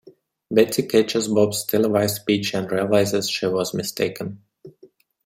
Betty 0.49 0.81
catches 0.81 1.27
Bob's 1.27 1.63
televised 1.63 2.25
pitch 2.25 2.55
and 2.55 2.71
realizes 2.71 3.29
she 3.29 3.45
was 3.45 3.71
mistaken. 3.75 4.41